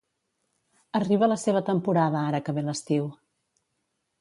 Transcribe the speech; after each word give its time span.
Arriba 0.99 1.29
la 1.29 1.37
seva 1.41 1.61
temporada 1.69 2.25
ara 2.31 2.43
que 2.47 2.57
ve 2.59 2.65
l'estiu. 2.71 3.07